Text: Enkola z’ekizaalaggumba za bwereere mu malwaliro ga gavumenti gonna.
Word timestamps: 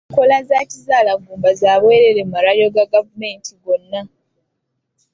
Enkola 0.09 0.37
z’ekizaalaggumba 0.47 1.49
za 1.61 1.73
bwereere 1.81 2.21
mu 2.25 2.31
malwaliro 2.33 2.69
ga 2.75 2.85
gavumenti 2.93 3.51
gonna. 3.63 4.01